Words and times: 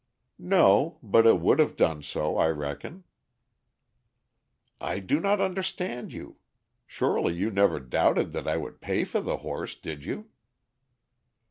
"No; 0.39 0.97
but 1.03 1.27
it 1.27 1.39
would 1.39 1.59
have 1.59 1.75
done 1.75 2.01
so, 2.01 2.35
I 2.35 2.47
reckon." 2.47 3.03
"I 4.79 4.97
do 4.97 5.19
not 5.19 5.39
understand 5.39 6.11
you. 6.11 6.37
Surely 6.87 7.35
you 7.35 7.51
never 7.51 7.79
doubted 7.79 8.31
that 8.33 8.47
I 8.47 8.57
would 8.57 8.81
pay 8.81 9.03
for 9.03 9.21
the 9.21 9.37
horse, 9.37 9.75
did 9.75 10.03
you?" 10.03 10.29